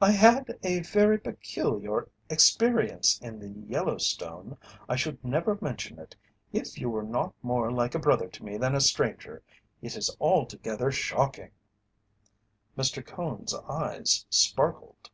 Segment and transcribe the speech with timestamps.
[0.00, 4.56] "I had a very peculiar experience in the Yellowstone.
[4.88, 6.16] I should never mention it,
[6.54, 9.42] if you were not more like a brother to me than a stranger.
[9.82, 11.50] It is altogether shocking."
[12.78, 13.04] Mr.
[13.04, 15.10] Cone's eyes sparkled.